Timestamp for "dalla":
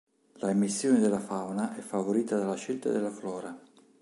2.35-2.55